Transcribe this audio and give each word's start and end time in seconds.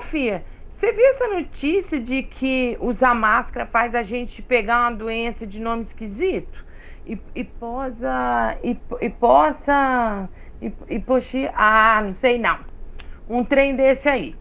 Fia, 0.00 0.44
você 0.68 0.92
viu 0.92 1.06
essa 1.06 1.28
notícia 1.28 1.98
de 1.98 2.22
que 2.22 2.76
usar 2.80 3.14
máscara 3.14 3.64
faz 3.64 3.94
a 3.94 4.02
gente 4.02 4.42
pegar 4.42 4.82
uma 4.82 4.92
doença 4.92 5.46
de 5.46 5.60
nome 5.60 5.82
esquisito? 5.82 6.64
E, 7.06 7.18
e 7.34 7.44
posa. 7.44 8.58
E, 8.62 8.76
e 9.00 9.08
possa. 9.08 10.28
E, 10.60 10.66
e. 10.66 11.50
Ah, 11.54 12.02
não 12.04 12.12
sei 12.12 12.38
não. 12.38 12.58
Um 13.28 13.42
trem 13.42 13.74
desse 13.74 14.08
aí. 14.08 14.34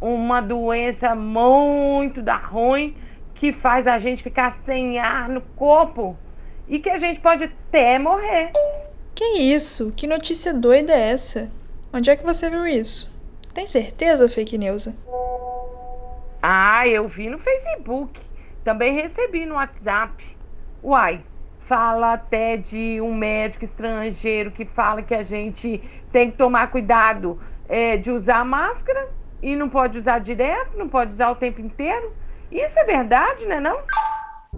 Uma 0.00 0.40
doença 0.40 1.14
muito 1.14 2.20
da 2.20 2.36
ruim 2.36 2.94
que 3.34 3.52
faz 3.52 3.86
a 3.86 3.98
gente 3.98 4.22
ficar 4.22 4.58
sem 4.66 4.98
ar 4.98 5.28
no 5.28 5.40
corpo 5.40 6.16
e 6.68 6.78
que 6.78 6.90
a 6.90 6.98
gente 6.98 7.18
pode 7.18 7.44
até 7.44 7.98
morrer. 7.98 8.52
Que 9.14 9.24
isso? 9.38 9.92
Que 9.96 10.06
notícia 10.06 10.52
doida 10.52 10.92
é 10.92 11.10
essa? 11.12 11.50
Onde 11.92 12.10
é 12.10 12.16
que 12.16 12.24
você 12.24 12.50
viu 12.50 12.66
isso? 12.66 13.17
Tem 13.58 13.66
certeza, 13.66 14.28
fake 14.28 14.56
news? 14.56 14.88
Ah, 16.40 16.86
eu 16.86 17.08
vi 17.08 17.28
no 17.28 17.40
Facebook. 17.40 18.20
Também 18.62 18.94
recebi 18.94 19.44
no 19.44 19.56
WhatsApp. 19.56 20.24
Uai, 20.80 21.24
fala 21.66 22.12
até 22.12 22.56
de 22.56 23.00
um 23.00 23.12
médico 23.12 23.64
estrangeiro 23.64 24.52
que 24.52 24.64
fala 24.64 25.02
que 25.02 25.12
a 25.12 25.24
gente 25.24 25.82
tem 26.12 26.30
que 26.30 26.36
tomar 26.36 26.70
cuidado 26.70 27.40
é, 27.68 27.96
de 27.96 28.12
usar 28.12 28.44
máscara 28.44 29.08
e 29.42 29.56
não 29.56 29.68
pode 29.68 29.98
usar 29.98 30.20
direto, 30.20 30.78
não 30.78 30.88
pode 30.88 31.10
usar 31.10 31.28
o 31.28 31.34
tempo 31.34 31.60
inteiro. 31.60 32.14
Isso 32.52 32.78
é 32.78 32.84
verdade, 32.84 33.44
né 33.44 33.58
não? 33.58 33.80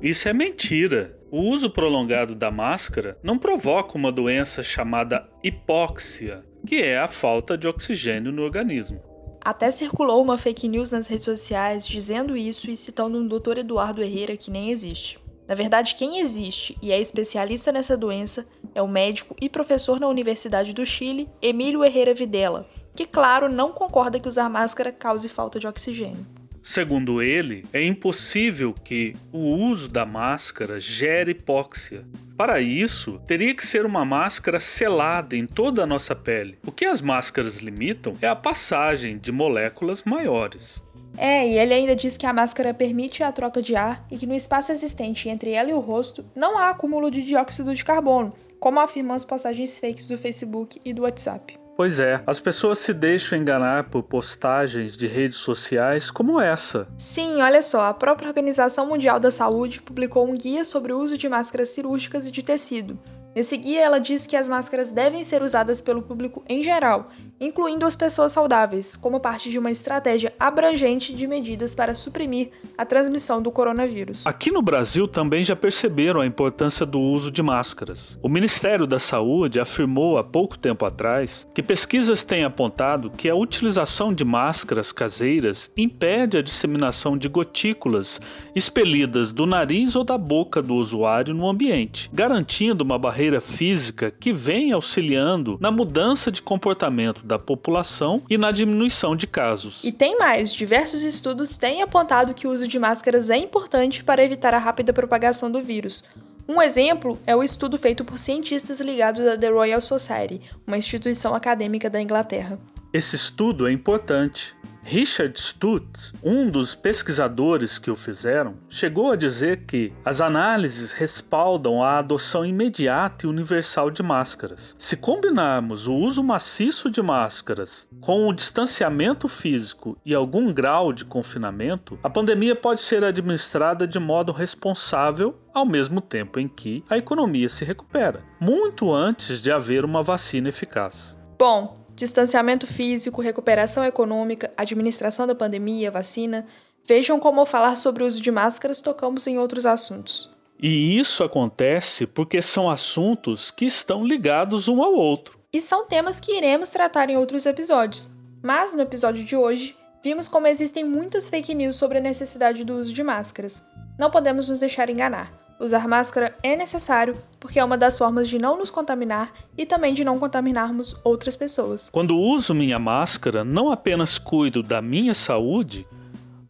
Isso 0.00 0.28
é 0.28 0.32
mentira. 0.32 1.18
O 1.32 1.40
uso 1.40 1.68
prolongado 1.68 2.32
da 2.32 2.52
máscara 2.52 3.18
não 3.24 3.40
provoca 3.40 3.98
uma 3.98 4.12
doença 4.12 4.62
chamada 4.62 5.28
hipóxia, 5.42 6.44
que 6.66 6.76
é 6.76 6.98
a 6.98 7.06
falta 7.06 7.56
de 7.56 7.68
oxigênio 7.68 8.32
no 8.32 8.42
organismo. 8.42 9.00
Até 9.40 9.70
circulou 9.70 10.22
uma 10.22 10.38
fake 10.38 10.66
news 10.66 10.90
nas 10.90 11.06
redes 11.06 11.24
sociais 11.24 11.86
dizendo 11.86 12.36
isso 12.36 12.70
e 12.70 12.76
citando 12.76 13.18
um 13.18 13.28
Dr. 13.28 13.58
Eduardo 13.58 14.02
Herrera 14.02 14.36
que 14.36 14.50
nem 14.50 14.70
existe. 14.70 15.18
Na 15.46 15.54
verdade, 15.54 15.94
quem 15.94 16.20
existe 16.20 16.76
e 16.80 16.90
é 16.90 16.98
especialista 16.98 17.70
nessa 17.70 17.96
doença 17.96 18.46
é 18.74 18.80
o 18.80 18.88
médico 18.88 19.36
e 19.40 19.48
professor 19.48 20.00
na 20.00 20.08
Universidade 20.08 20.72
do 20.72 20.86
Chile, 20.86 21.28
Emílio 21.42 21.84
Herrera 21.84 22.14
Videla, 22.14 22.66
que, 22.96 23.04
claro, 23.04 23.52
não 23.52 23.70
concorda 23.70 24.18
que 24.18 24.28
usar 24.28 24.48
máscara 24.48 24.90
cause 24.90 25.28
falta 25.28 25.58
de 25.58 25.66
oxigênio. 25.66 26.26
Segundo 26.62 27.20
ele, 27.20 27.62
é 27.74 27.84
impossível 27.84 28.72
que 28.72 29.12
o 29.30 29.54
uso 29.54 29.86
da 29.86 30.06
máscara 30.06 30.80
gere 30.80 31.32
hipóxia. 31.32 32.06
Para 32.36 32.60
isso, 32.60 33.20
teria 33.28 33.54
que 33.54 33.64
ser 33.64 33.86
uma 33.86 34.04
máscara 34.04 34.58
selada 34.58 35.36
em 35.36 35.46
toda 35.46 35.84
a 35.84 35.86
nossa 35.86 36.16
pele. 36.16 36.58
O 36.66 36.72
que 36.72 36.84
as 36.84 37.00
máscaras 37.00 37.58
limitam 37.58 38.14
é 38.20 38.26
a 38.26 38.34
passagem 38.34 39.18
de 39.18 39.30
moléculas 39.30 40.02
maiores. 40.02 40.82
É, 41.16 41.46
e 41.46 41.56
ele 41.56 41.72
ainda 41.72 41.94
diz 41.94 42.16
que 42.16 42.26
a 42.26 42.32
máscara 42.32 42.74
permite 42.74 43.22
a 43.22 43.30
troca 43.30 43.62
de 43.62 43.76
ar 43.76 44.04
e 44.10 44.18
que 44.18 44.26
no 44.26 44.34
espaço 44.34 44.72
existente 44.72 45.28
entre 45.28 45.52
ela 45.52 45.70
e 45.70 45.74
o 45.74 45.78
rosto 45.78 46.24
não 46.34 46.58
há 46.58 46.70
acúmulo 46.70 47.08
de 47.08 47.22
dióxido 47.22 47.72
de 47.72 47.84
carbono, 47.84 48.32
como 48.58 48.80
afirmam 48.80 49.14
as 49.14 49.24
postagens 49.24 49.78
fakes 49.78 50.08
do 50.08 50.18
Facebook 50.18 50.80
e 50.84 50.92
do 50.92 51.02
WhatsApp. 51.02 51.63
Pois 51.76 51.98
é, 51.98 52.22
as 52.24 52.38
pessoas 52.38 52.78
se 52.78 52.94
deixam 52.94 53.36
enganar 53.36 53.84
por 53.90 54.04
postagens 54.04 54.96
de 54.96 55.08
redes 55.08 55.38
sociais 55.38 56.08
como 56.08 56.40
essa. 56.40 56.86
Sim, 56.96 57.42
olha 57.42 57.62
só, 57.62 57.86
a 57.86 57.94
própria 57.94 58.28
Organização 58.28 58.86
Mundial 58.86 59.18
da 59.18 59.32
Saúde 59.32 59.82
publicou 59.82 60.28
um 60.28 60.36
guia 60.36 60.64
sobre 60.64 60.92
o 60.92 60.98
uso 61.00 61.18
de 61.18 61.28
máscaras 61.28 61.70
cirúrgicas 61.70 62.26
e 62.26 62.30
de 62.30 62.44
tecido, 62.44 62.96
Nesse 63.34 63.56
guia, 63.56 63.80
ela 63.80 63.98
diz 63.98 64.28
que 64.28 64.36
as 64.36 64.48
máscaras 64.48 64.92
devem 64.92 65.24
ser 65.24 65.42
usadas 65.42 65.80
pelo 65.80 66.02
público 66.02 66.44
em 66.48 66.62
geral, 66.62 67.10
incluindo 67.44 67.84
as 67.84 67.94
pessoas 67.94 68.32
saudáveis, 68.32 68.96
como 68.96 69.20
parte 69.20 69.50
de 69.50 69.58
uma 69.58 69.70
estratégia 69.70 70.32
abrangente 70.38 71.14
de 71.14 71.26
medidas 71.26 71.74
para 71.74 71.94
suprimir 71.94 72.50
a 72.76 72.84
transmissão 72.84 73.42
do 73.42 73.50
coronavírus. 73.50 74.26
Aqui 74.26 74.50
no 74.50 74.62
Brasil 74.62 75.06
também 75.06 75.44
já 75.44 75.54
perceberam 75.54 76.20
a 76.20 76.26
importância 76.26 76.86
do 76.86 76.98
uso 76.98 77.30
de 77.30 77.42
máscaras. 77.42 78.18
O 78.22 78.28
Ministério 78.28 78.86
da 78.86 78.98
Saúde 78.98 79.60
afirmou 79.60 80.18
há 80.18 80.24
pouco 80.24 80.58
tempo 80.58 80.84
atrás 80.84 81.46
que 81.54 81.62
pesquisas 81.62 82.22
têm 82.22 82.44
apontado 82.44 83.10
que 83.10 83.28
a 83.28 83.34
utilização 83.34 84.12
de 84.12 84.24
máscaras 84.24 84.92
caseiras 84.92 85.70
impede 85.76 86.38
a 86.38 86.42
disseminação 86.42 87.16
de 87.16 87.28
gotículas 87.28 88.20
expelidas 88.54 89.32
do 89.32 89.46
nariz 89.46 89.94
ou 89.94 90.04
da 90.04 90.16
boca 90.16 90.62
do 90.62 90.74
usuário 90.74 91.34
no 91.34 91.48
ambiente, 91.48 92.10
garantindo 92.12 92.84
uma 92.84 92.98
barreira 92.98 93.40
física 93.40 94.10
que 94.10 94.32
vem 94.32 94.72
auxiliando 94.72 95.58
na 95.60 95.70
mudança 95.70 96.30
de 96.30 96.40
comportamento 96.40 97.24
da 97.34 97.38
população 97.38 98.22
e 98.30 98.38
na 98.38 98.50
diminuição 98.50 99.16
de 99.16 99.26
casos. 99.26 99.82
E 99.84 99.92
tem 99.92 100.16
mais: 100.16 100.52
diversos 100.52 101.02
estudos 101.02 101.56
têm 101.56 101.82
apontado 101.82 102.34
que 102.34 102.46
o 102.46 102.50
uso 102.50 102.66
de 102.66 102.78
máscaras 102.78 103.28
é 103.28 103.36
importante 103.36 104.02
para 104.04 104.24
evitar 104.24 104.54
a 104.54 104.58
rápida 104.58 104.92
propagação 104.92 105.50
do 105.50 105.60
vírus. 105.60 106.04
Um 106.46 106.60
exemplo 106.60 107.18
é 107.26 107.34
o 107.34 107.42
estudo 107.42 107.78
feito 107.78 108.04
por 108.04 108.18
cientistas 108.18 108.80
ligados 108.80 109.26
à 109.26 109.36
The 109.36 109.48
Royal 109.48 109.80
Society, 109.80 110.40
uma 110.66 110.76
instituição 110.76 111.34
acadêmica 111.34 111.88
da 111.88 112.00
Inglaterra. 112.00 112.58
Esse 112.92 113.16
estudo 113.16 113.66
é 113.66 113.72
importante 113.72 114.54
Richard 114.86 115.40
Stutz, 115.40 116.12
um 116.22 116.50
dos 116.50 116.74
pesquisadores 116.74 117.78
que 117.78 117.90
o 117.90 117.96
fizeram, 117.96 118.52
chegou 118.68 119.10
a 119.10 119.16
dizer 119.16 119.64
que 119.66 119.94
as 120.04 120.20
análises 120.20 120.92
respaldam 120.92 121.82
a 121.82 121.98
adoção 121.98 122.44
imediata 122.44 123.24
e 123.24 123.28
universal 123.28 123.90
de 123.90 124.02
máscaras. 124.02 124.76
Se 124.78 124.94
combinarmos 124.94 125.86
o 125.86 125.94
uso 125.94 126.22
maciço 126.22 126.90
de 126.90 127.00
máscaras 127.00 127.88
com 127.98 128.28
o 128.28 128.32
distanciamento 128.32 129.26
físico 129.26 129.96
e 130.04 130.14
algum 130.14 130.52
grau 130.52 130.92
de 130.92 131.06
confinamento, 131.06 131.98
a 132.02 132.10
pandemia 132.10 132.54
pode 132.54 132.80
ser 132.80 133.02
administrada 133.02 133.88
de 133.88 133.98
modo 133.98 134.32
responsável 134.32 135.34
ao 135.54 135.64
mesmo 135.64 136.02
tempo 136.02 136.38
em 136.38 136.46
que 136.46 136.84
a 136.90 136.98
economia 136.98 137.48
se 137.48 137.64
recupera, 137.64 138.22
muito 138.38 138.92
antes 138.92 139.40
de 139.40 139.50
haver 139.50 139.82
uma 139.82 140.02
vacina 140.02 140.50
eficaz. 140.50 141.16
Bom, 141.38 141.83
distanciamento 141.94 142.66
físico, 142.66 143.22
recuperação 143.22 143.84
econômica, 143.84 144.52
administração 144.56 145.26
da 145.26 145.34
pandemia, 145.34 145.90
vacina. 145.90 146.46
Vejam 146.86 147.18
como 147.18 147.40
ao 147.40 147.46
falar 147.46 147.76
sobre 147.76 148.02
o 148.02 148.06
uso 148.06 148.20
de 148.20 148.30
máscaras 148.30 148.80
tocamos 148.80 149.26
em 149.26 149.38
outros 149.38 149.64
assuntos. 149.64 150.30
E 150.60 150.98
isso 150.98 151.24
acontece 151.24 152.06
porque 152.06 152.40
são 152.40 152.70
assuntos 152.70 153.50
que 153.50 153.66
estão 153.66 154.04
ligados 154.04 154.68
um 154.68 154.82
ao 154.82 154.94
outro. 154.94 155.38
E 155.52 155.60
são 155.60 155.86
temas 155.86 156.20
que 156.20 156.32
iremos 156.32 156.70
tratar 156.70 157.10
em 157.10 157.16
outros 157.16 157.46
episódios. 157.46 158.08
Mas 158.42 158.74
no 158.74 158.82
episódio 158.82 159.24
de 159.24 159.36
hoje, 159.36 159.76
vimos 160.02 160.28
como 160.28 160.46
existem 160.46 160.84
muitas 160.84 161.28
fake 161.28 161.54
news 161.54 161.76
sobre 161.76 161.98
a 161.98 162.00
necessidade 162.00 162.64
do 162.64 162.76
uso 162.76 162.92
de 162.92 163.02
máscaras. 163.02 163.62
Não 163.98 164.10
podemos 164.10 164.48
nos 164.48 164.60
deixar 164.60 164.90
enganar. 164.90 165.43
Usar 165.58 165.86
máscara 165.86 166.36
é 166.42 166.56
necessário 166.56 167.16
porque 167.38 167.58
é 167.58 167.64
uma 167.64 167.78
das 167.78 167.96
formas 167.96 168.28
de 168.28 168.38
não 168.38 168.58
nos 168.58 168.70
contaminar 168.70 169.32
e 169.56 169.64
também 169.64 169.94
de 169.94 170.04
não 170.04 170.18
contaminarmos 170.18 170.96
outras 171.04 171.36
pessoas. 171.36 171.88
Quando 171.90 172.18
uso 172.18 172.54
minha 172.54 172.78
máscara, 172.78 173.44
não 173.44 173.70
apenas 173.70 174.18
cuido 174.18 174.62
da 174.62 174.82
minha 174.82 175.14
saúde, 175.14 175.86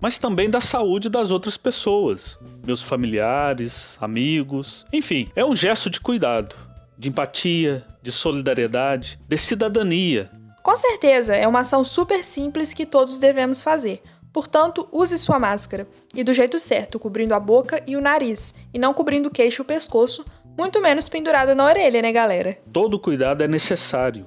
mas 0.01 0.19
também 0.19 0.49
da 0.49 0.61
saúde 0.61 1.09
das 1.09 1.31
outras 1.31 1.57
pessoas, 1.57 2.39
meus 2.67 2.83
familiares, 2.83 3.99
amigos, 4.01 4.87
enfim, 4.93 5.31
é 5.37 5.45
um 5.45 5.55
gesto 5.55 5.91
de 5.91 6.01
cuidado, 6.01 6.55
de 6.99 7.09
empatia, 7.09 7.85
de 8.03 8.11
solidariedade, 8.11 9.19
de 9.29 9.37
cidadania. 9.37 10.31
Com 10.63 10.77
certeza, 10.77 11.35
é 11.35 11.47
uma 11.47 11.61
ação 11.61 11.85
super 11.85 12.25
simples 12.25 12.73
que 12.73 12.87
todos 12.87 13.19
devemos 13.19 13.63
fazer 13.63 14.03
Portanto, 14.35 14.89
use 14.91 15.17
sua 15.17 15.39
máscara, 15.39 15.87
e 16.13 16.25
do 16.25 16.33
jeito 16.33 16.59
certo, 16.59 16.99
cobrindo 16.99 17.37
a 17.37 17.39
boca 17.39 17.81
e 17.87 17.97
o 17.97 18.01
nariz, 18.01 18.53
e 18.75 18.81
não 18.81 18.93
cobrindo 18.93 19.29
o 19.29 19.31
queixo 19.31 19.61
e 19.61 19.65
o 19.65 19.65
pescoço, 19.65 20.25
muito 20.59 20.83
menos 20.83 21.09
pendurada 21.09 21.55
na 21.55 21.65
orelha, 21.65 22.03
né, 22.03 22.11
galera? 22.11 22.59
Todo 22.73 22.99
cuidado 22.99 23.45
é 23.45 23.49
necessário. 23.49 24.27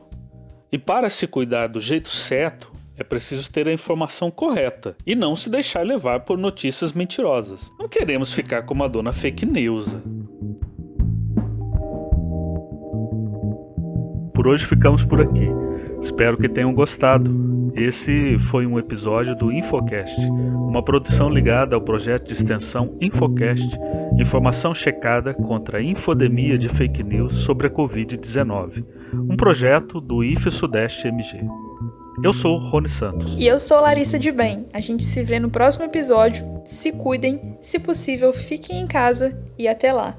E 0.72 0.78
para 0.78 1.10
se 1.10 1.28
cuidar 1.28 1.68
do 1.68 1.82
jeito 1.82 2.08
certo, 2.08 2.72
é 2.96 3.04
preciso 3.04 3.52
ter 3.52 3.68
a 3.68 3.74
informação 3.74 4.32
correta 4.32 4.96
e 5.06 5.14
não 5.14 5.36
se 5.36 5.50
deixar 5.50 5.86
levar 5.86 6.22
por 6.22 6.38
notícias 6.38 6.94
mentirosas. 6.94 7.70
Não 7.78 7.90
queremos 7.90 8.34
ficar 8.34 8.62
como 8.64 8.86
a 8.86 8.88
dona 8.88 9.12
fake 9.12 9.46
news. 9.46 9.94
Por 14.34 14.48
hoje 14.48 14.66
ficamos 14.66 15.04
por 15.04 15.20
aqui. 15.20 15.50
Espero 16.02 16.38
que 16.38 16.48
tenham 16.48 16.74
gostado. 16.74 17.57
Esse 17.78 18.40
foi 18.40 18.66
um 18.66 18.80
episódio 18.80 19.36
do 19.36 19.52
Infocast, 19.52 20.20
uma 20.32 20.84
produção 20.84 21.30
ligada 21.30 21.76
ao 21.76 21.82
projeto 21.82 22.26
de 22.26 22.34
extensão 22.34 22.98
Infocast, 23.00 23.70
informação 24.20 24.74
checada 24.74 25.32
contra 25.32 25.78
a 25.78 25.84
infodemia 25.84 26.58
de 26.58 26.68
fake 26.70 27.04
news 27.04 27.36
sobre 27.38 27.68
a 27.68 27.70
Covid-19, 27.70 28.84
um 29.14 29.38
projeto 29.38 30.02
do 30.02 30.24
IFE 30.24 30.50
Sudeste 30.50 31.08
MG. 31.08 31.40
Eu 32.24 32.34
sou 32.34 32.58
Rony 32.58 32.90
Santos. 32.90 33.36
E 33.38 33.46
eu 33.46 33.60
sou 33.60 33.80
Larissa 33.80 34.18
de 34.18 34.32
Bem. 34.32 34.66
A 34.74 34.80
gente 34.80 35.06
se 35.06 35.22
vê 35.24 35.40
no 35.40 35.52
próximo 35.52 35.86
episódio. 35.86 36.44
Se 36.66 36.92
cuidem, 36.92 37.60
se 37.62 37.78
possível, 37.78 38.34
fiquem 38.34 38.80
em 38.80 38.88
casa 38.88 39.40
e 39.56 39.68
até 39.68 39.94
lá. 39.94 40.18